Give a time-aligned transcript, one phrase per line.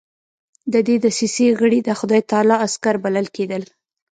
[0.73, 3.63] د دې دسیسې غړي د خدای تعالی عسکر بلل کېدل.